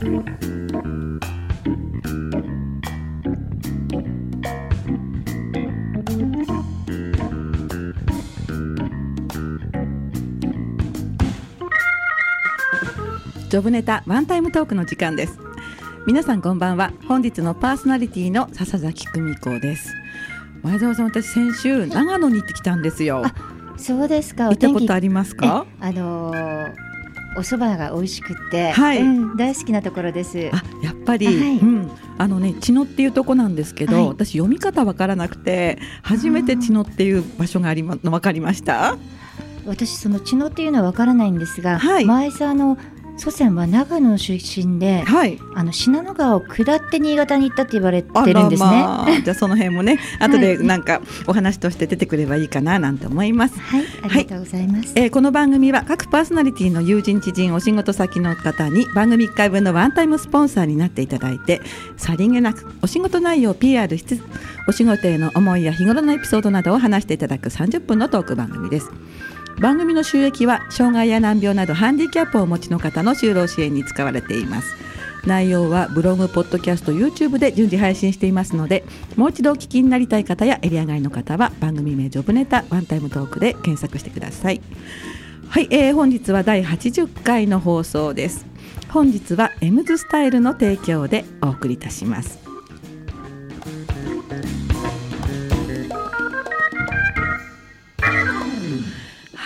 [0.00, 15.38] ジョブネタワンタイムトークの時間です。
[16.06, 16.94] 皆さんこんばんは。
[17.06, 19.92] 本日のパーソナリティの笹崎久美子です。
[20.62, 23.22] 前澤さん私先週長野に行ってきたんですよ。
[23.76, 24.46] そうですか。
[24.46, 25.66] 行ったことありますか？
[25.78, 26.89] あのー、
[27.36, 29.02] お蕎麦が美味しくて、はい。
[29.02, 30.50] うん、大好きなところです。
[30.52, 31.58] あやっぱり、はい。
[31.58, 34.08] うん、あのね茅野っていうとこなんですけど、はい。
[34.08, 38.96] 私読み方わからなくて初めて茅野っていう場所がありまわかりました？
[39.66, 42.04] 私その茅野っていうのはわからないんですが、はい。
[42.04, 42.78] 前澤の
[43.20, 45.38] 祖先は長野出身で、はい。
[45.54, 48.68] あの信濃川を下って新潟に行ったって言われてるんですね。
[48.70, 53.60] まあ、 じゃあその辺もね後でなんかお話として出てくればいいかななんて思います。
[53.60, 54.92] はい、ありがとうございます。
[54.96, 61.60] えーこの番組は各パーソナリティの友人知人お仕事先の方に番組1回分のワンタイムスポンサーになっていただいて
[61.96, 64.22] さりげなくお仕事内容を PR しつつ
[64.68, 68.90] お仕事への思いや日頃のエピソードなどを話していただく30分のトーク番組です
[69.60, 74.74] 番組の収益は障害や難病などハンディキャップをお持ちの方の就労支援に使われています。
[75.26, 78.84] 内容はブログ、ポッドキャスト、YouTube で順次配信していますので
[79.16, 84.62] もう一度お聞きになりたい方やエリア外の方は番組名ジョブネタワンタイムトークで検索してください。
[85.50, 88.46] はい、えー、本日は第80回の放送です。
[88.88, 92.49] 本日はエムズスタイルの提供でお送りいたします。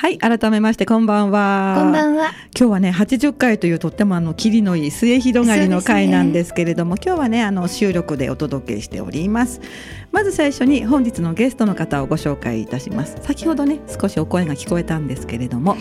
[0.05, 1.77] はい改めましてこんばんは。
[1.79, 2.33] こんばんは。
[2.55, 9.63] 今日はね80回というとってもあの霧のいい末広がりの回なんですけれども、今日はねあの収録でお届けしております
[10.15, 13.17] まず最初に本日のゲストの方をご紹介いたします。
[13.23, 15.77] 先ほどね少しお声が聞こえたんですけれども、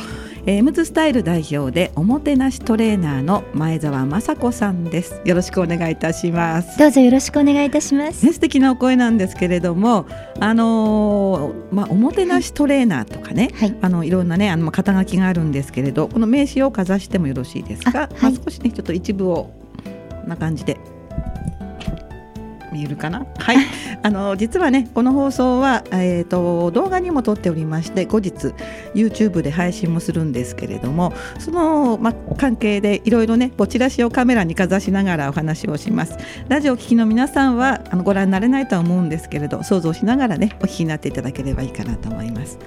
[0.48, 5.22] えー、エムズスタイル代表でおもてなしトレーナーの前澤雅子さんです。
[5.24, 6.80] よろしくお願いいたします。
[6.80, 8.26] どうぞよろしくお願いいたします。
[8.26, 10.08] ね、素敵なお声なんですけれども、
[10.40, 13.78] あのーまあ、おもてなしトレーナーとかね、はい。
[13.82, 18.10] あのいろんなねあのまあ肩書きがあるんですけれどこの名刺をかざしてもよろしいですか、あはい。
[18.20, 19.52] まあ、少しねちょっと一部を
[20.26, 20.80] な感じで
[22.74, 23.26] 見えるかな？
[23.38, 23.58] はい。
[24.02, 28.54] あの実はねこの放送は、えー、と動画にも撮っておりまして後日
[28.94, 36.18] YouTube で配信もするんですけれどもその、ま、関係でいろいろねこうチラシをカメラにかざしながらお話をします。
[36.50, 42.58] ラジオを聞きの皆さんはあのご覧になれないとは思うんですけれど想像しながらねお聞きになっていただければいいかなと思います。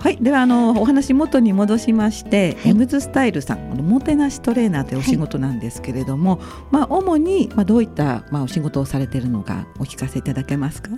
[0.00, 2.70] はい、ではあのお話元に戻しまして、はい。
[2.70, 10.90] エムズスタイルさんこのもてなしトレーナーというお仕事なんですけれども、まあ主にまあどういったまあお仕事をされているのかお聞かせいただけますか？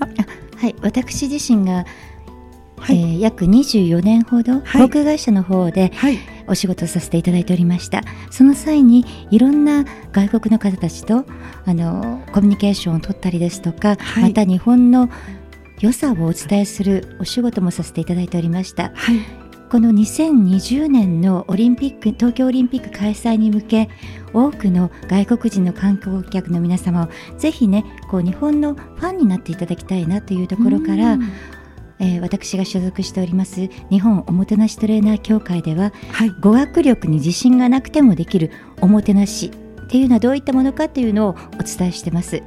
[0.56, 0.76] はい。
[0.82, 1.86] 私自身が、
[2.78, 2.98] はい。
[3.00, 4.62] えー約24年ほど、はい。
[4.82, 8.02] 航空会社の方ではい、お仕事をさせていただいておりました。
[8.30, 11.24] その際にいろんな外国の方たちと
[11.64, 14.22] あのコミュニケーションを取ったりですとか、はい。
[14.24, 15.08] また日本の
[15.80, 18.92] 良さをお伝えするお仕事もさせていただいておりました。
[18.94, 19.18] はい、
[19.70, 23.88] この2020年のオリンピック東京オリンピック開催に向け
[24.34, 31.22] 多くの外国人の観光客の皆様をぜひねこう日本のファンになっていただきたいなというところからうん、
[31.98, 39.50] えー私が所属しております日本おもてなしトレーナー協会でははい、語学力に自信がなくてもできるおもてなし
[39.82, 42.42] っていうのはどういったものかというのをお伝えしてます。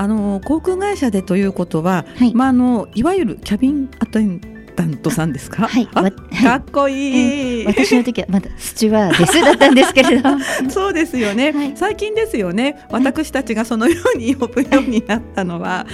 [0.00, 2.34] あの航空会社でということは、はい。
[2.34, 4.40] まああのいわゆるキャビンアテン
[4.74, 5.68] ダントさんですか？
[5.68, 5.86] はい。
[5.86, 6.00] か
[6.56, 7.66] っこいい。
[7.66, 10.30] 私の時はまだスチュワーデスだったんですけれど
[10.70, 11.72] そうですよね、はい。
[11.74, 12.78] 最近ですよね。
[12.90, 15.86] 私たちがそのように呼ぶようになったのは、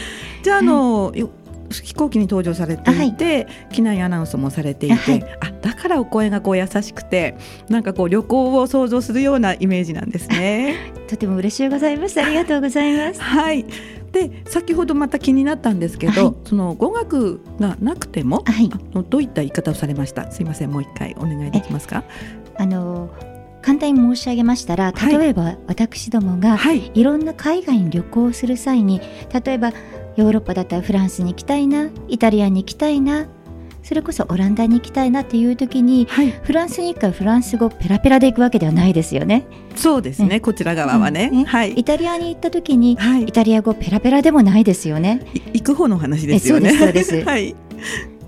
[0.45, 1.31] じゃああの、よ
[1.71, 5.25] 飛行機に搭乗されていて、機内アナウンスもされていて、はい。
[5.41, 7.37] あだからお声がこう優しくて
[7.69, 10.93] なんかこう旅行を想像するようなイメージなんですね。
[11.09, 12.21] とても嬉しいございます。
[12.21, 13.21] ありがとうございます。
[13.21, 13.65] はい。
[14.13, 16.35] で先ほどまた気になったんですけど、はい。
[16.49, 18.71] その語学がなくても、はい。
[18.73, 20.31] あのどういった言い方をされました？
[20.31, 22.05] すいませんもう一回お願いできますか？
[22.59, 23.11] あの
[23.63, 25.19] 簡単に申し上げましたらはい。
[25.19, 26.91] 例えば私どもがはい。
[26.95, 29.01] いろんな海外に旅行をする際に
[29.45, 29.73] 例えば
[30.17, 33.27] ヨーロッパだったらフランスに行きたいなイタリアに行きたいな
[33.87, 39.47] それこそオランダに行きたいなっていう時にはいフランスに行くからフランス語ペラペラで行くわけではないですよね。
[39.77, 45.21] そうですね、こちら側はね、うんはいイタリアに行った時にはいイタリア語ペラペラでもないですよね。
[45.35, 46.71] い行く方の話ですよね。
[46.75, 47.55] えそうですそうです はい。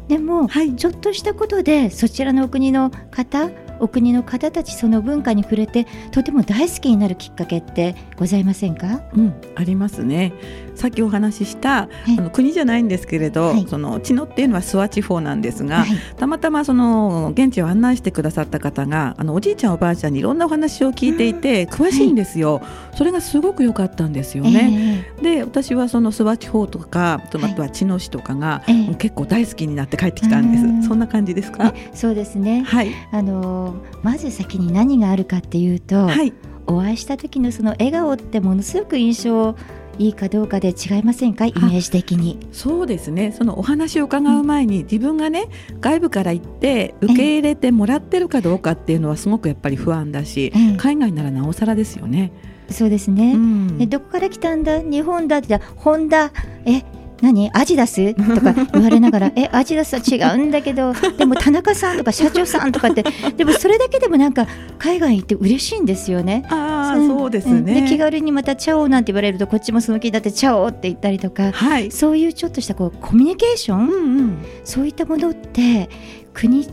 [0.06, 0.74] でも、はい。
[0.76, 3.50] ちょっとしたことでそちらのお国の方
[3.80, 10.32] お国の方たちその文化に触れてとても大好きになるきっかけってございませんか、うん、ありますね。
[10.74, 22.62] さっきお話しした、あの国じゃないんですけれど、はい、その茅野っていうのは諏訪地方なんですが、はい、たまたまその現地を案内してくださった方があのおじいちゃんおばあちゃんにいろんなお話を聞いていて詳しいんですよ、
[22.94, 28.62] それがすごく良かったんですよね、えー、で私はその諏訪地方とかあとは茅野市とかが、
[28.98, 31.74] 結構大好きになって帰ってきたんです、そんな感じですか？
[31.92, 33.67] そうですね、はい、あの
[34.02, 36.32] まず先に何があるかっていうと、はい、
[36.66, 39.56] お会いした時のその笑顔ってものすごく印象
[39.98, 41.46] いいかどうかで違いませんか？
[41.46, 42.38] イメージ的に。
[42.52, 43.32] そうですね。
[43.32, 45.48] そのお話を伺う前に、自分がね
[45.80, 52.30] 外部から行って受け入れてもらってるかどうかっていうのはすごくやっぱり不安だし、海外ならなおさらですよね。
[52.70, 54.80] そうですね、うん、どこから来たんだ？
[54.82, 56.30] 日本だってホンダ
[56.64, 56.84] え
[57.22, 57.50] 何？
[57.52, 58.14] アジダス？
[58.14, 63.04] とか言われながら えアジダスは違うんだけどでも田中さんとか社長さんとかって
[63.36, 64.46] でもそれだけでもなんか
[64.78, 66.44] 海外行って嬉しいんですよね。
[66.48, 75.88] あそうですね、で気軽にまた「チャオ」なんて言われるとこっちもその気だって「チャオ」って言ったりとか、はい、そういうちょっとしたこうコミュニケーション、うんうん、そういったものって
[76.32, 76.66] 国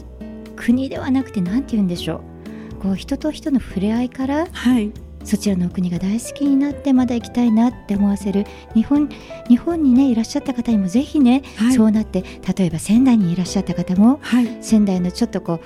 [0.55, 2.35] 国ではなくて何て言うんでしょう。
[2.81, 4.91] こう人と人の触れ合いから、はい、
[5.25, 9.09] そちらの国が大好きになってまだ行きたいなって思わせる日本
[9.49, 12.23] 日本にねいらっしゃった方にもぜひね、はい、そうなって
[12.55, 15.59] 例えば仙台にいらっしゃった方も、はい、仙台のちょっとこう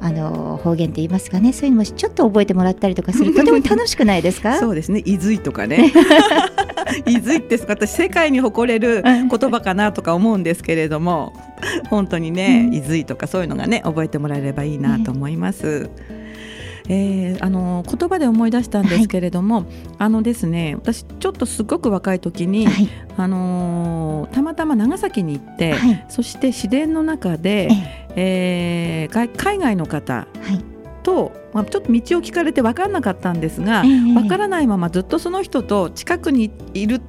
[0.00, 4.58] あの方言って言いますかねそういうのもちょっと覚えてもらったりとかする とても楽しくないですか？
[4.58, 5.02] そうですね。
[5.06, 5.92] 伊豆とかね。
[7.06, 11.32] 伊豆って私世界に誇れる言葉かなとか思うんですけれども
[11.88, 15.84] 本当にね、伊豆とかそういうのがね覚えてもらえればいいなと思います。
[15.84, 16.13] ね
[16.88, 19.66] えー、あの言葉で思い出したんですけれども、はい、
[19.98, 27.68] あのですね私ちょっとすごく若い時に、はい、あのたまたま長崎に行って、はい、そして自然の中で、
[28.16, 30.26] えー、海外の方、
[31.02, 37.04] と、まあ、ちょっと道を聞かれて分からなかったんですが、分からないままずっとその人と近くにいるで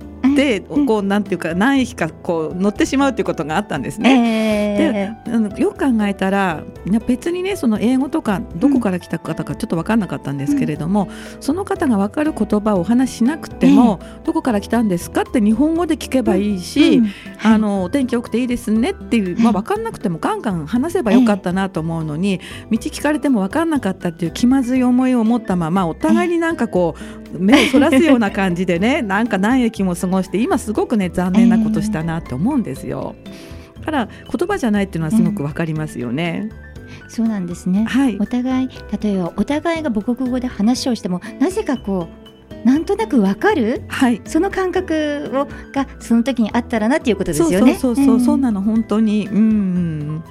[0.86, 5.16] こうなんていうか何駅かこう乗ってしまうということがあったんですね。
[5.26, 6.64] えー、でよく考えたら
[7.08, 17.06] 別にねその英語とかどこから来た方かちょっと分からなかったんですけれども、うん、その方が分かる言葉をお話ししなくても、えー、どこから来たんですかって日本語で聞けばいいし、うん。
[17.06, 17.12] うん。
[17.44, 22.40] あのお天気良くていいですねっていう、まあ、分かんなくてもガンガン話せばよかったなと思うのに、
[22.72, 33.16] 道聞かれても分かんなかったっていう気まずい思いを持ったままお互いになんかこう目をそらすような感じでね なんか何駅も過ごして今すごくね残念なことしたなって思うんですよ。
[33.80, 36.50] だから言葉じゃないっていうのはすごくわかりますよね。
[37.04, 38.70] うん、そうなんですね、はい、お互い
[39.02, 42.26] 例えばお互いが母国語で話をしてもなぜかこう
[42.68, 47.76] なんとなくわかる、はい、その感覚をがその時にあったらなっていうことですよね。
[47.76, 49.28] そうそうそうそう、うん、そうなの本当に。
[49.28, 50.24] うん。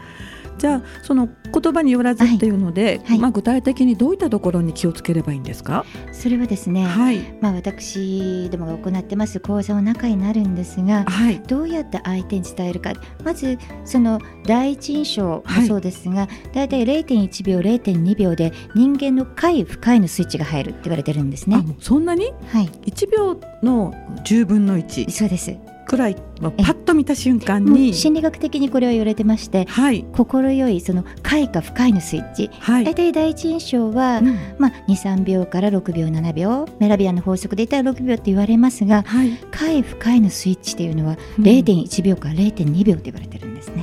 [0.59, 2.99] じゃあその言葉によらずっていうので、はい。
[3.05, 5.85] はい、まあ、具体的にどういったところに気をつければいいんですか？
[6.13, 11.07] それはですね、はい、まあ、私どもが行ってます講座の中になるんですが、
[11.47, 12.93] どうやって相手に伝えるか。
[13.25, 16.69] まずその第一印象もそうですが、だい。
[16.69, 21.57] たい0.1秒0.2秒で人間の快不快のスイッチが入るって言われてるんですね。
[21.79, 23.93] そんなに、はい、1秒の
[24.25, 43.83] 10分の1そうですくらいパッと見た瞬間に心理学的にこれは言われてまして、はい、心よいその快か不快のスイッチ、はい、大体第一印象は、うん、まあ、23秒から6秒7秒メラビアンの法則で言ったら6秒って言われますが、はい、快不快のスイッチっていうのは0.1秒から0.2秒って言われてるんですね。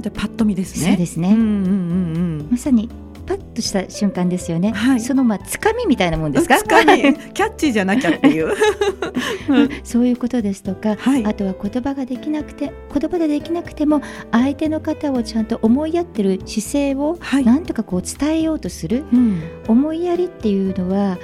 [0.00, 0.88] じゃパッと見ですね。
[0.88, 1.32] そうですね。
[1.32, 2.88] うんうんうんうん、まさに
[3.26, 6.58] パッとした瞬間ですよね、はい、そのまあつかみみたいなもんですか？
[6.62, 6.86] キャ
[7.32, 8.52] ッチーじゃなきゃっていう。
[9.84, 14.00] そういうことですとか、はい、あとは言葉ができなくて言葉でできなくても
[14.30, 21.18] 相手の方をちゃんと思いやってる姿勢をなんとかこう伝えようとする、うん、思いやりっていうのは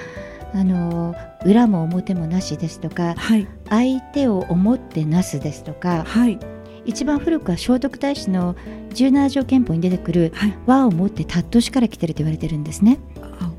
[0.55, 1.15] あの
[1.45, 6.39] 裏も表もなしですとか、はい、相手を思ってなすですとか、はい、
[6.89, 8.55] 一番古くは聖徳太子の
[8.95, 10.33] 17条憲法に出てくる
[10.65, 12.99] 和をもって尊しから来てると言われてるんですね。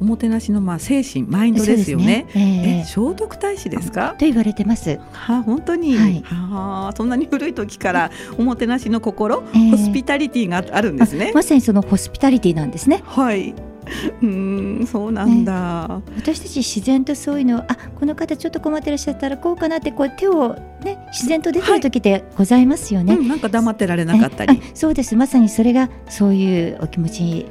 [0.02, 2.26] おもてなしのまあ精神マインドですよね。
[2.34, 4.16] ねえー、聖徳太子ですか？
[4.18, 5.00] と言われてます。
[5.12, 5.96] は本当に。
[5.96, 11.32] はい、はそんなに古い時からおもてなしの心、えー、ホスピタリティがあるんですね。
[11.36, 13.04] まさにそのホスピタリティなんですね。
[13.06, 13.54] はい。
[14.22, 17.68] うんそうなんだ、ね、私たち自然とそういうのあ
[18.00, 24.62] この方ちょっと困ってらっしゃったらこうかなってこう手をね自然と出てる時でございますよね、はいうん、なんか黙ってられなかったり。
[24.74, 25.16] そうです。
[25.16, 27.46] まさにそれがそういうお気持ち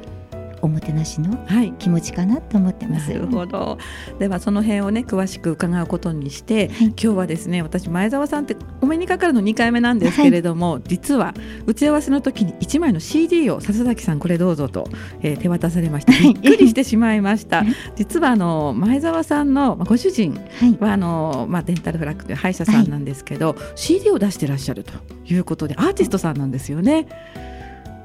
[0.61, 1.73] おもてなしのはい。
[1.79, 3.09] 気持ちかなと思ってます。
[3.11, 3.77] なるほど。
[4.19, 6.87] ではその辺をね詳しく伺うことにして、はい。
[6.87, 11.33] 今日はですね私前澤さんってお目にかかるの2回目なんですけれども、実は
[11.65, 14.87] 打ち合わせの時に1枚の CD を笹崎さんこれどうぞと、
[15.21, 17.63] えー手渡されましてびっくりしてしまいました。
[17.95, 24.93] 実はあの前澤さんのまあご主人はい、はあの、まあ、デンタルフラッグという歯医者さんなんですけど、CD を出してらっしゃると
[25.25, 27.07] いうことでアーティストさんなんですよね。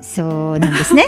[0.05, 1.07] そうなんですね。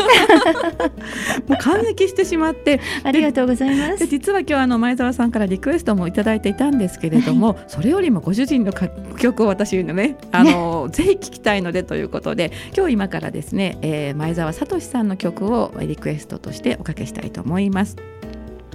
[1.46, 3.88] もう感激してしまってありがとうございま。
[3.88, 17.96] です実は今日あの前澤さんからリクエストもいただいていたんですけれども、それよりもご主人の楽曲を私のねあの ぜひ聴きたいのでということで今日今からですね、えー前澤聡さんの曲をリクエストとしておかけしたいと思います。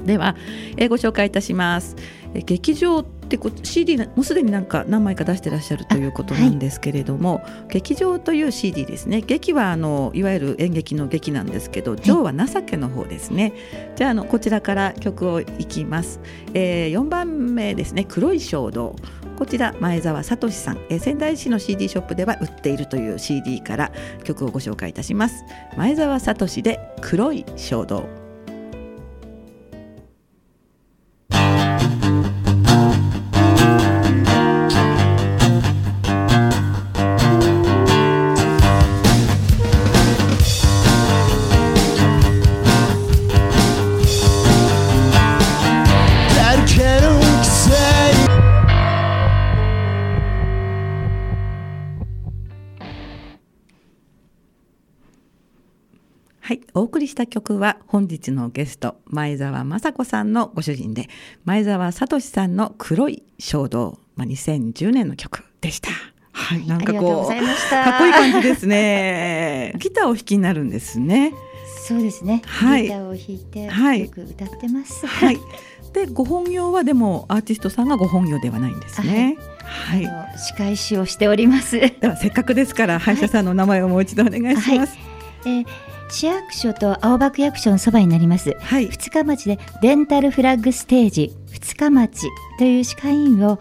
[0.06, 0.36] では、
[0.78, 1.96] えーご紹介いたします。
[2.36, 9.21] えー劇場ってこ CD なもうすでになんか何枚か出してらっしゃるということなんですけれども、劇場という CD ですね。
[9.21, 13.53] 劇はあのいわゆる演劇の劇なんですけど「情は情け」の方ですね、
[13.95, 16.19] じゃああのこちらから曲をいきます、
[16.53, 18.95] えー、4番目ですね「黒い衝動」
[19.38, 23.91] こちら前澤聡さん、えー仙台市の CD ショップでは売っているという CD から
[24.23, 25.45] 曲をご紹介いたします。
[25.77, 28.07] 前澤聡で「黒い衝動」
[56.91, 61.07] 送りした曲は本日のゲスト前澤雅子さんのご主人で
[61.45, 65.89] 前澤聡さんの黒い衝動、まあ、2010年の曲でした。
[66.33, 67.29] はい、なんかこう。
[67.29, 69.74] かっこいい感じですね。
[69.77, 71.33] ギターを弾きになるんですね。
[71.88, 72.41] そうですね。
[72.45, 75.07] はいギターを弾いて、はいよく歌ってます。
[75.07, 75.39] はい。
[75.93, 79.38] で、ご本業はでもアーティストさんがご本業ではないんですね。
[79.63, 80.05] はい。
[80.05, 81.77] あの歯科医師をしております。
[81.77, 84.98] えではせっかくですから歯医者さんの名前をもう一度お願いします。
[85.45, 85.65] ー
[86.12, 88.56] 市役所と青葉区役所のそばになります。
[88.60, 88.88] はい。
[88.88, 92.27] 二日町でデンタルフラッグステージ二日町
[92.60, 93.60] という歯科医院を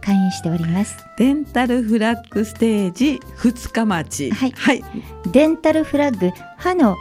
[0.00, 0.96] 会員しております。
[1.16, 4.30] デンタルフラッグステージ二日町。
[4.30, 4.84] はいはい。
[5.32, 6.96] デンタルフラッグ歯の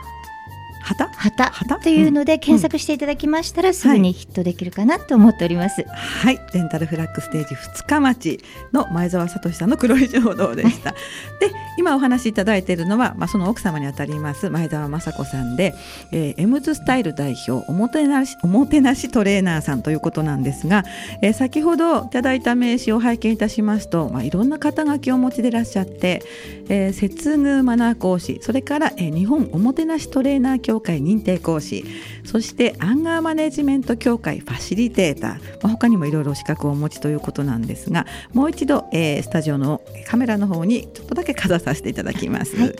[0.84, 1.08] 旗？
[1.08, 1.80] 旗旗？
[1.80, 5.84] というので検索していただきましたら、すぐにヒットできるかなと思っております。
[5.88, 8.40] はい、デンタルフラッグステージ二日町
[8.72, 10.92] の前澤聡さんの黒い衝動でした。
[11.40, 15.74] で、今お話しいただいているのは、まあ、その奥様にあたります前澤雅子さんで、
[16.12, 20.84] えー、エムズスタイル代表おもてなしおもてなしトレーナーさんということなんですが、
[21.22, 26.22] えー先ほどいただいた名刺を拝見いたしますと、まあ、いろんな肩書きをお持ちでいらっしゃって、
[26.70, 31.86] えー、接遇マナー講師それから、えー日本おもてなしトレーナー協会認定講師
[32.24, 42.56] そしてアンガーマネジメント協会ファシリテーター、まあ、他にもいろいろ資格をお持ちということなんですがもう一度、えースタジオのカメラの方にちょっとだけかざさせていただきます。
[42.56, 42.76] はい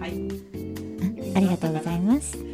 [0.00, 0.36] はい
[1.34, 2.45] ありがとうございます。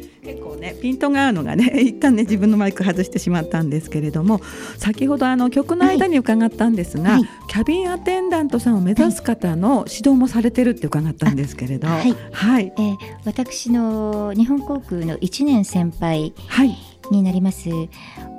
[0.63, 4.41] ねピントが合うのがね 一旦ね自分のマイク外してしまったんですけれども
[4.77, 7.23] 先ほどあの曲の間に伺ったんですが、はい。
[7.47, 12.15] キャビンアテンダントさんを目指す方の指導もされてるって伺ったんですけれど、あはい。
[12.31, 12.73] はい。
[12.77, 16.75] えー私の日本航空の1年先輩はい。
[17.11, 17.69] になります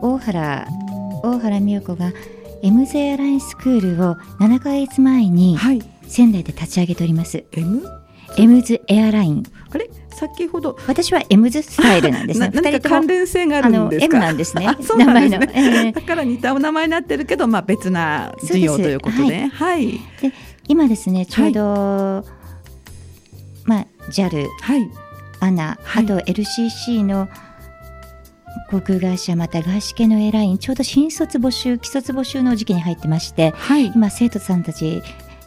[0.01, 0.67] 大原
[1.23, 2.13] 大原美代子が
[2.63, 5.83] MZ エアラインスクールを7ヶ月前にはい。
[6.07, 7.45] 仙台で立ち上げております。
[7.53, 7.83] M
[8.37, 9.43] エムズエアライン。
[9.71, 9.89] あれ？
[10.15, 10.77] 先ほど。
[10.87, 12.49] 私はエムズスタイルなんですね。
[12.55, 14.19] な何か関連性があるんですか？
[14.19, 14.67] なんですね。
[14.69, 14.77] あ。
[14.81, 15.39] そうなんですね。
[15.39, 15.53] 名前の。
[15.87, 20.01] えーだから似たお名前になってるけど、まあ、別な事業ということで、はい、
[20.69, 22.25] 今ですねちょうど、
[23.65, 24.91] まあ JAL はい、
[25.41, 26.05] アナ、はい。
[26.05, 27.29] あと LCC の
[28.71, 35.03] 航空会社また外資系のエアラインちょうど新卒募集既卒募集の時期に入ってましてはい、今生徒さんたち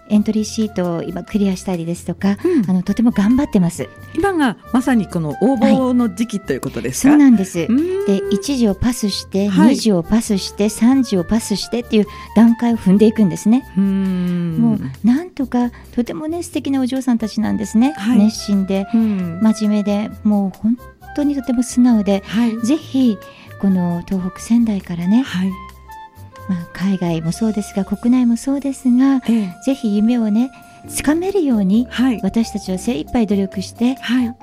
[0.10, 3.90] エントリーシートを今クリアしたりですとか、うんあのとても頑張ってます。
[4.16, 7.10] 今がまさにこの応募の時期ということですか？
[7.10, 7.56] そうなんです。
[7.58, 13.64] で1時をパスして、はい2時をパスして3時をパスしてっていう段階を踏んでいくんですね。
[13.78, 17.94] うもうなんとかとてもね素敵なお嬢さんたちなんですね。
[17.98, 20.78] はい熱心でうん真面目でもう本
[21.16, 23.18] 当にとても素直ではい、ぜひ
[23.60, 25.52] この東北仙台からね、はい、
[26.50, 30.52] まあ、海外もそうですが国内もそうですがええ、ぜひ夢をね
[30.88, 34.36] つかめるようにはい、私たちは精一杯努力してはい、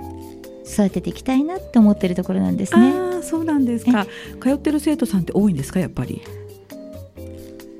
[0.66, 2.92] 育てていきたいなと思ってるところなんですね。
[2.94, 4.06] ああ、そうなんですか。
[4.40, 6.20] 通ってる生徒さんって多いんですか、やっぱり？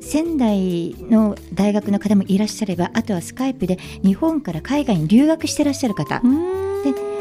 [0.01, 6.21] 仙台の大学の方もいらっしゃればあとはスカイプで日本から海外に留学してらっしゃる方。
[6.21, 6.29] で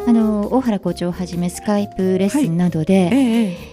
[0.06, 3.73] あの大原校長をはじめスカイプレッスンなどで、ええ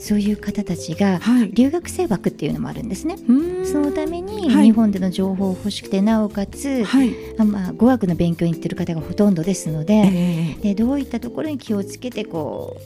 [0.00, 1.50] そういう方たちがはい。
[1.52, 3.14] 留学生枠っていうのもあるんですね。
[3.14, 3.66] うーん。
[3.66, 4.66] そのためにはい。
[4.66, 7.10] 日本での情報を欲しくて、なおかつ、はい。
[7.38, 12.76] あまあ、語学の勉強に行ってる方がほとんどですのえで,、えでどういったところに気をつけてこ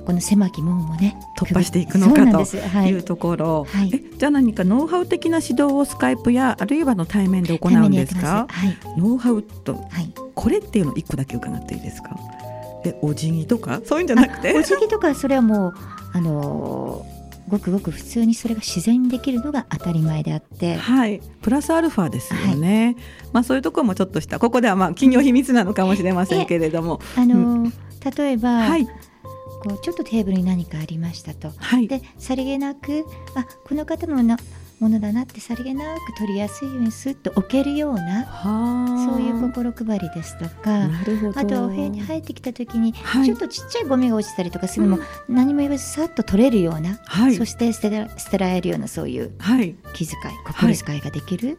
[0.00, 2.42] うこの狭き門をね突破していくのかと
[2.86, 3.90] いいうところ、はい。
[3.94, 8.46] えじゃあ何かノウハウ的な指導をスカイプやあるいはの対面で行うんですか？
[8.48, 10.10] はいノウハウとはい。
[10.34, 12.16] これっていうの一個だけ伺っていいですか？
[12.84, 13.80] えお辞儀とか？
[13.84, 14.54] そういうんじゃなくて？
[14.56, 15.74] お辞儀とかそれはもう
[16.12, 22.94] あのーごくごく普通にそれが自然にできるのが当たり前であって、はい、プラスアルファですよね。
[23.32, 24.38] まあそういうところもちょっとした。
[24.38, 27.72] ここではまあ企業秘密なのかもしれませんけれども、あのー
[28.16, 28.86] 例えば、はい。
[28.86, 31.50] こうちょっとテーブルに何かありましたと。
[31.56, 31.88] はい。
[31.88, 34.36] でさりげなくあこの方のな
[34.80, 39.10] ものだなってさりげなく取りやすいようにスッと置けるようなはあ。
[39.10, 40.88] そういう心配りですとか。
[41.34, 43.26] あとはお部屋に入ってきた時に、はい。
[43.26, 47.34] ちょっとちっちゃいゴミが落ちたりとかするのも、何も言わずさっと取れるような、はい。
[47.34, 51.58] そして捨てら捨てられるようなそういうはい、気遣い心遣いができる、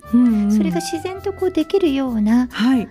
[0.52, 2.88] それが自然とこうできるような、はい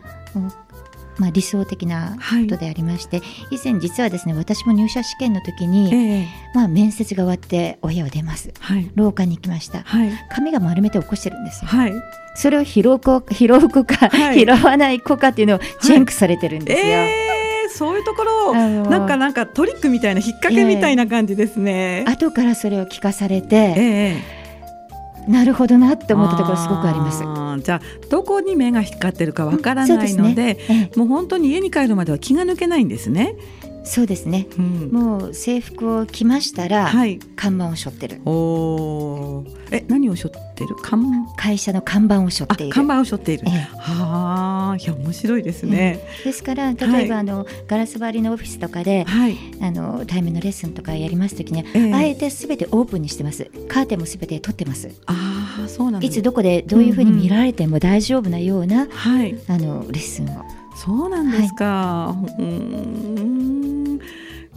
[1.19, 2.45] まあ、理想的なはい。
[2.45, 6.27] ことでありまして、以前実はですね私も入社試験の時に、ええ。
[6.55, 8.53] まあ、面接が終わってお部屋を出ます。
[8.61, 8.91] はい。
[8.95, 9.83] 廊下に行きました。
[9.83, 10.11] はい。
[10.31, 11.69] 髪が丸めて起こしてるんですよ。
[11.69, 11.93] はい。
[12.35, 14.39] それを拾う子拾う子か、はい。
[14.39, 17.29] 拾わない子かっていうのをチェックされてるんですよ、ええ
[17.71, 22.05] そういうところなんかなんかトリックみたいな引っ掛けみたいな感じですね。
[22.09, 24.23] 後からそれを聞かされえて、え
[25.29, 27.23] なるほどなって思ったところすごくあります。
[27.23, 33.35] ーじゃあどこに目が引ってるかわからないので,、そうすねえもう本当に家に帰るまでは気が抜けないんですね。
[33.88, 37.18] えそうですねうん、もう制服を着ましたら、はい。
[37.37, 39.47] 看板を背負ってるおお。
[39.71, 40.76] え何を背負ってる？
[40.83, 43.45] 看会社の看板を背負あっている看板を背負っている。
[43.47, 46.00] ええはあいや面白いですね。
[46.25, 49.37] ですから例えば、はいあのガラス張りのオフィスとかではい。
[49.61, 56.04] あの対面のレッスンとかやりますときには、ええあえてすべてオープンにしてますカーテンもすべて取ってますああそうなん。
[56.04, 59.38] いつどこでどういうふうに見られても大丈夫なような、はい。
[59.49, 60.45] あのレッスンを
[60.79, 62.15] そうなんですか。
[62.39, 64.01] うーん。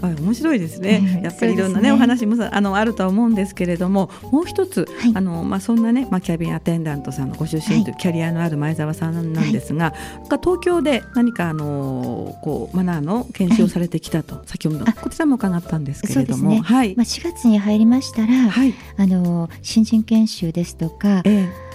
[0.03, 1.01] あ面白いですね。
[1.17, 1.19] う。
[1.19, 1.91] んやっぱりいろんなねね。
[1.91, 5.11] お話もさあのあるとは思うんですけれども、もう一つ、はい。
[5.15, 9.93] あのまあそんなねまあキャビンアテンダントさんのご出身というキャリアのある前澤さんなんですが、
[10.29, 16.61] が東京で何かあのこうマナーの研修をされてきたと、先ほどあこちらも伺ったんですけれども、ね。
[16.61, 21.71] はい、まあ、4月に入りましたら、はい、あの新人研修ですとかええ。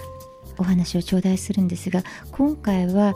[0.59, 3.13] お話を頂戴するんですが今回は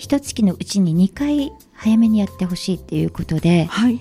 [0.00, 4.00] 一月のうちに2回早めにやってほしいっていうことではい、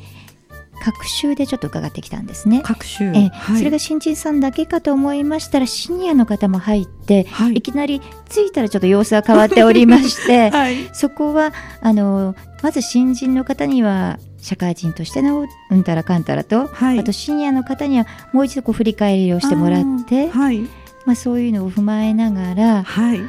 [0.81, 2.61] 各週でちょっと伺ってきたんですね。
[2.63, 7.55] 各週、ええはい、それが新人さんだけかと思いましたらシニアの方も入って、はい。
[7.55, 16.99] い、きなり着いたらちょっと様子が変わっておりまして はい、そこはあのまず新人の方には社会人としてのうんたらかんたらと、はい。
[16.99, 20.59] あとシニアの方にはもう一度こう振り返りをしてもらってはい、
[21.05, 23.19] まあ、そういうのを踏まえながらはい、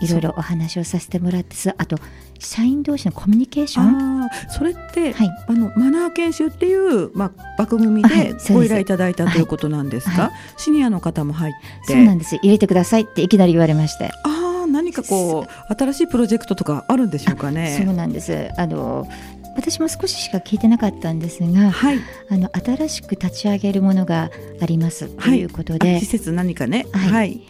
[0.00, 1.96] いろいろお話をさせてもらってすあと
[2.38, 11.54] 社員同士のコミュニケーション、それって、はい、あのマナー研修っていう、まあ、枠組みはいでご依頼いただいたということなんですか、はシニアの方も入っ
[11.86, 11.94] て。
[11.94, 12.36] そうなんです。
[12.36, 17.84] 入れてくださいっていきなり言われまして、ああ何かこう新しいプロジェクトとかあるんでしょうかそうね。
[17.92, 18.50] なんです。
[18.56, 19.08] あの
[19.56, 21.98] 私も少ししか聞いてなかったんですがはい、
[22.30, 24.30] あの新しく立ち上げるものが
[24.60, 27.10] ありますということで、あ施設何かね、はい。
[27.10, 27.40] はい、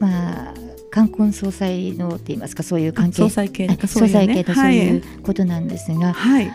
[0.00, 0.65] まあ
[0.96, 3.16] 冠婚葬祭のって言いますかそういう関係。
[3.16, 6.50] 総裁系あ総裁系のそういうはい、ことなんですが、はい、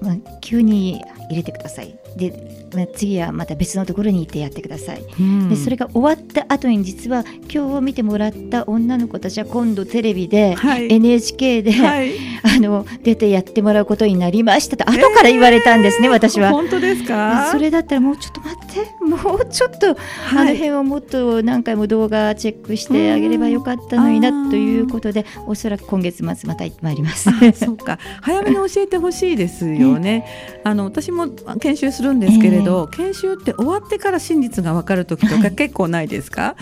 [0.00, 5.48] まあ、急に入れてくださいで、まあ、次はまた別のところに行ってやってください、うん。
[5.48, 10.92] でそれが終わった後に実は今日見てもらった女の子たちは今度テレビで、はい。
[10.92, 16.50] NHK で、はい、 あの出てやってもらうことになりましたと後から言われたんですね、私は。
[16.50, 17.50] 本当ですか？
[17.52, 19.90] それだったらもうちょっと待ってもうちょっと、
[20.30, 27.28] あのはい、辺をもっと何回も動画チェックしてあげればよかったのになということでおそらく今月末また行ってまいります。
[27.28, 27.98] あそうか。
[28.22, 30.24] 早めに教えてほしいですよね。
[30.64, 31.28] あの私も
[31.60, 35.54] 研修するんですけれど、研修って終わってから真実が分かる時とかはい。
[35.54, 36.56] 結構ないですか？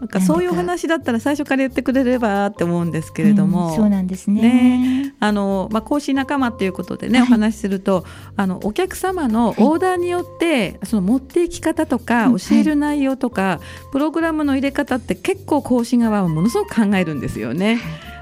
[0.00, 4.42] なんかそういうお話だったら最初から言ってくれればって思うんですけれども、うんそうなんですね。
[4.42, 5.14] ね。
[5.20, 7.28] あのまあ、講師仲間っていうことでね、はい。
[7.28, 8.04] お話しすると
[8.36, 13.60] あのお客様のオーダーによって、その持っていき方とか、うん教える内容とか、
[13.92, 17.78] プログラムの入れ方って結構講師側はものすごく考えるんですよね。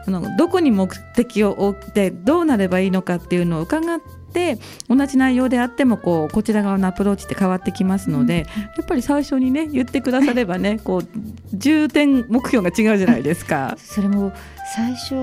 [0.07, 11.09] あのどこに目的を置いてどうなればいいのかっていうのを伺っって同じ内容であってもこうこちら側のアプローチって変わってきますので、やっぱり最初にね言ってくださればねこう
[11.53, 13.77] 重点目標が違うじゃないですか。
[13.79, 14.33] それも
[14.75, 15.15] 最初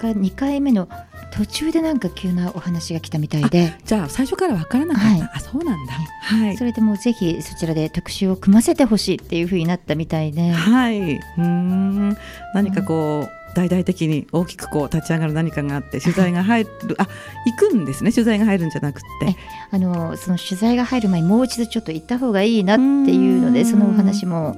[0.00, 0.88] が2回目の
[1.32, 3.74] 途中でなんか急なお話が来たみたいで。
[3.84, 5.30] じゃあ最初から分からなかった、はい。
[5.34, 5.92] あそうなんだ。
[5.92, 6.56] はい。
[6.56, 12.16] それでもうぜひそちらで特集を組ませてほしいっていうふうになったみたいで、はい、うーん。
[12.54, 17.08] 何かこう、大々的に大きくこう立ち上がる何かがあって取材が入る、あ
[17.46, 18.12] 行くんですね。
[18.12, 19.06] 取材が入るんじゃなくて。
[19.28, 19.36] え
[19.70, 23.52] あのその取材が入る前にもう一度ちょっと行った方がいいなっていうのうん。
[23.52, 24.56] でそのお話も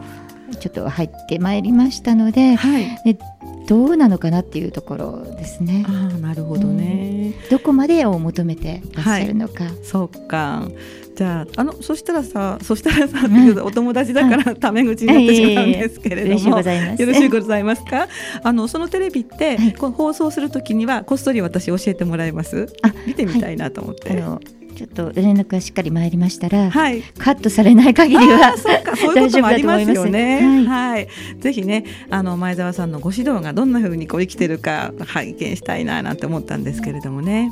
[0.60, 3.18] ちょっと入ってまいりましたのではい
[3.66, 5.84] どうなのかなっていうところですね。
[5.88, 10.68] ああなるほどね、どこまでを求めてらっしゃるのか、そうか。
[11.16, 16.56] じゃああのそしたらさそしたらさ、うとお友達だからタメ口になってしまうんですけれども、よ
[17.06, 18.08] ろしいございますか？
[18.42, 19.72] あのそのテレビって、はい。
[19.74, 22.66] こう放送するときにはこっそり私教えてもらえます？
[22.82, 24.10] あ見てみたいなと思って。
[24.10, 24.40] あの
[24.74, 27.02] ちょっと連絡がしっかり参りましたら、はい。
[27.18, 29.90] カットされない限りはそうか、 そういうこともありますよね。
[29.90, 31.08] 大丈夫だと思いはい、
[31.40, 37.50] ぜひね、あの前澤さんのご指導がどんな風にこう生きてるか拝見したいななんて思ったんですけれどもね。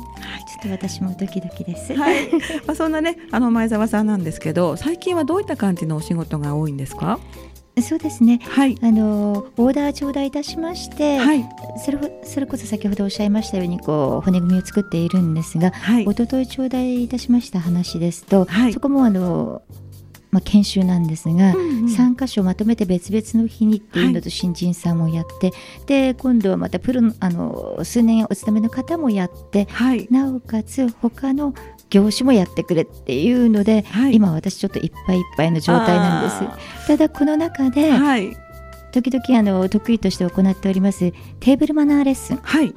[0.61, 1.93] ちょっと私もドキドキです。
[1.93, 2.29] はい、
[2.67, 7.19] まあそんなね、あの前澤さんなんですけど、最近はどういった感じのお仕事が多いんですか？
[7.81, 8.39] そうですね。
[8.43, 8.77] はい。
[8.81, 11.43] あのオーダー頂戴いたしまして、はい。
[11.83, 16.03] それほそれこそ先ほどおっしゃいましたようにこう骨組みを作っているんですが、はい。
[16.03, 19.63] 一昨日頂戴いたしました話ですと、はいそこもあの
[20.29, 21.55] まあ研修なんですが。
[21.55, 25.51] うんうん3箇所まとめて別々の日にっていうのと新人さんもやって、
[25.85, 30.07] で今度はまたプロのあの数年お勤めの方もやってはい。
[30.09, 31.53] なおかつ他の
[31.93, 38.35] 業種もやってくれっていうので、はい今私ちょっといっぱいいっぱいの状態なんですあただこの中で、ーはい。
[38.91, 42.73] 時々あの得意として行っておりますテーブルマナーレッスンはい。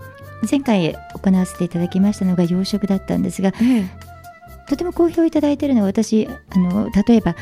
[0.50, 3.90] 前回行わせていただきましたのが洋食だったんですがええ
[4.68, 7.36] とても好評いただいているのは私あの例えば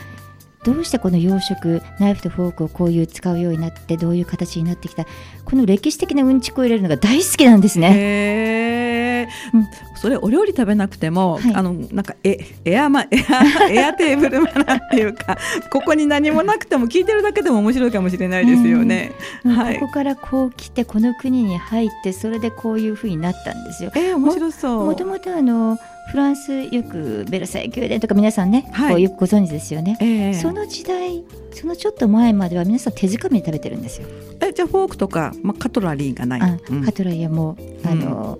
[0.65, 5.07] どうしてこの洋食ナイフとフォークをこういう使うようになってどういう形になってきた
[5.45, 9.04] この歴史的なうんちくを入れるのが大好きなんですね。
[9.53, 15.39] うんそれお料理食べなくても、はいあのなんかエエアマエア エアテーブルマナーっていうか
[15.71, 19.13] ここに何もなくても聞いてるだけでも面白いかもしれないですよね。
[19.45, 23.91] はいここからこう来てこの国に入ってそれでこういうふうになったんですよ。
[23.95, 24.85] えー、面白そう。
[24.87, 25.79] もともとあの
[26.11, 29.97] フランスよくベルサイユ宮殿とか皆さんね、はいこうよくご存知ですよね。
[30.01, 34.09] えーその時代そのちょっと前までは皆さん手づかみで食べてるんですよ。
[34.41, 36.41] えじゃあフォークとか、まあ、カトラリーがない。
[36.41, 38.39] あうんカトラリアも、うんあの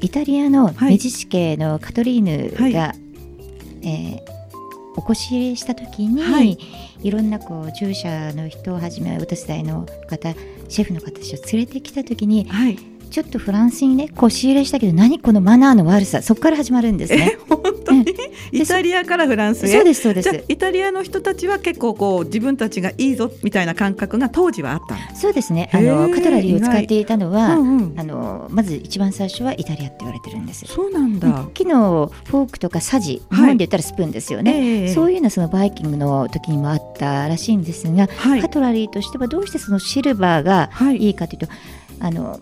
[0.00, 0.90] イタリアのはい。
[0.90, 2.94] メジシ家のカトリーヌが、は
[3.82, 4.38] えー
[4.96, 6.58] おこし入れした時に、はい。
[7.02, 10.34] い、ろんなこう従者の人をはじめお手伝いの方
[10.68, 12.76] シェフの方たちを連れてきた時にはい。
[13.08, 17.36] ちょっとフランスにね腰入れしたけど何このマナーの悪さそこから始まるんですね。
[17.36, 17.38] え。
[17.48, 18.04] 本当に、
[18.52, 19.72] イタリアからフランスへ？
[19.72, 20.30] そうですそうです。
[20.30, 25.16] じゃあイタリアの人たちは結構こう自分たちがいいぞみたいな感覚が当時はあったの？
[25.16, 25.70] そうですね。
[25.72, 28.00] あのカトラリーを使っていたのは、うんうん。
[28.00, 30.66] あのまず一番最初はイタリアって言われてるんです。
[30.66, 31.48] そうなんだ。
[31.54, 33.40] 木のフォークとかサジ、はい。
[33.40, 38.40] 日本で言ったらスプーンですよね、ええそういうのはそのバイキングの時にもあったらしいんですが、はい。
[38.42, 40.98] カトラリーとしてはどうしてそのシルバーがはい。
[40.98, 41.46] いいかというと、
[42.00, 42.40] あの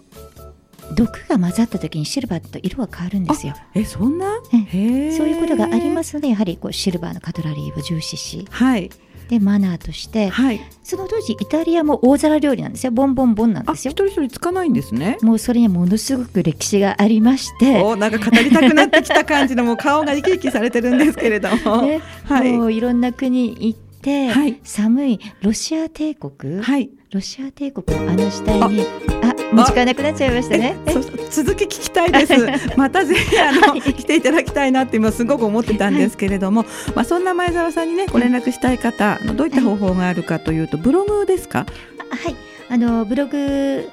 [0.94, 3.55] 毒が混ざった時にシルバーと色が変わるんですよ。
[3.75, 4.27] えそんな？
[4.53, 5.12] えへえ。
[5.12, 8.46] そういうことがありますのでやはりこうシルバーのカトラリーを重視し。
[8.51, 8.90] はい。
[9.29, 10.61] でマナーとしてはい。
[10.85, 12.92] その当時イタリアも大皿料理なんですよ。
[12.92, 13.90] ボンボンボンなんあですよ。
[13.90, 15.18] 一人一人つかないんですね。
[15.20, 22.01] もうそれにはものすごく歴史がありまして、おなんか語りたくなってきた感じのもう顔が生き生きされてるんですけれども、 ね。
[22.25, 22.53] はい。
[22.53, 23.86] もういろんな国行って、
[24.33, 24.61] はい。
[24.62, 26.90] 寒いロシア帝国、はい。
[27.12, 28.83] ロシア帝国のあの時代に
[29.23, 29.55] あ。
[29.55, 30.77] もう時間なくなっちゃいましたね。
[31.31, 32.35] 続き聞きたいです。
[32.77, 36.64] またぜひあの、来ていただきたいなって今すごく思ってたんですけれども、
[36.95, 41.66] まあそんな前澤さんにねご連絡したい方あのどういった方法があるかというとブログですか？
[42.11, 42.35] はい。
[42.69, 43.88] あのブログ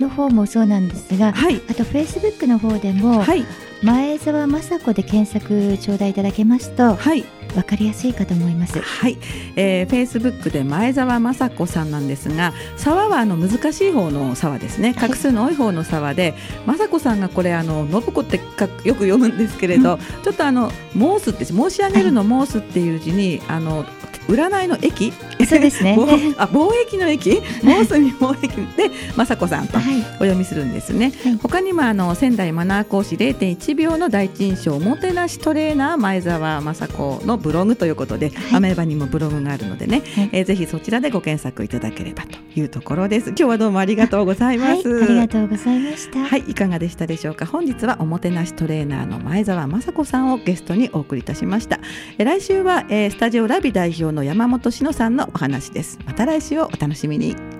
[0.00, 1.60] の方もそうなんですが、はい。
[1.70, 3.44] あとフェイスブックの方でも、はい。
[3.82, 7.24] 前澤雅子で検索頂戴いただけますとはい
[7.56, 8.80] わかりやすいかと思います。
[8.80, 9.18] はい、
[9.56, 14.94] えー、フェイスブックで前澤雅子さんなんですが沢はあの難しい方の沢ですね。
[14.96, 15.08] はい。
[15.08, 16.34] 画数の多い方の沢で、
[16.66, 23.84] 雅子さんがこれあの信子ってかよく読むんですけれど、ちょっとあの申すって申し上げるの申すっていう字にあの
[24.28, 25.12] 占いの駅？
[25.46, 25.96] そうですね。
[25.98, 27.40] 貿あ貿易の駅？
[27.64, 29.98] 大隅貿易で雅子さんとはい。
[30.00, 31.38] お読みするんですね、はい。
[31.42, 46.20] 他にもあの仙台マナー講師0.1秒の第一印象おもてなしトレーナー前澤雅子のブログということで、アメーバにもブログがあるのでね、はいえーぜひそちらでご検索いただければというところです今日はどうもありがとうございます、はい、ありがとうございました。
[46.20, 47.46] はい、いかがでしたでしょうか？
[47.46, 51.80] 本日はおもてなしトレーナーの前澤雅子さんをゲストにお送りいたしました。
[52.18, 55.98] え来週は、えースタジオラビ代表の山本志乃さんのお話です。
[56.06, 57.57] また来週をお楽しみに。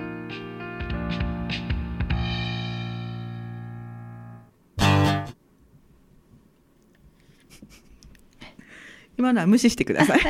[9.18, 10.20] 今のは無視してください。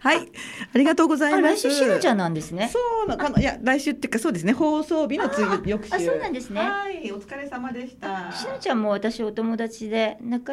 [0.00, 0.18] はい、
[0.74, 1.68] ありがとうございあ、ます。
[1.68, 2.70] 来週しのちゃんなんですね。
[2.72, 4.52] そうなかのいや来週っていうかそうですね。
[4.52, 6.60] 放送日の次翌週あそうなんですね。
[6.60, 7.12] はい。
[7.12, 8.32] お疲れ様でした。
[8.32, 10.52] しのちゃんも私お友達で仲